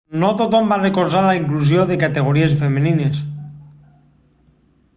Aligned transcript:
no 0.21 0.29
tothom 0.37 0.69
va 0.73 0.79
recolzar 0.83 1.21
la 1.25 1.35
inclusió 1.41 1.83
de 1.91 1.97
categories 2.05 2.57
femenines 2.63 3.21